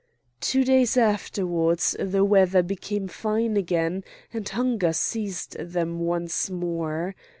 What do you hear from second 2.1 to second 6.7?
weather became fine again, and hunger seized them once